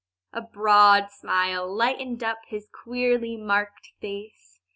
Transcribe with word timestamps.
A 0.33 0.41
broad 0.41 1.11
smile 1.11 1.71
lighted 1.71 2.23
up 2.23 2.39
his 2.47 2.67
queerly 2.73 3.37
marked 3.37 3.89
face. 3.99 4.59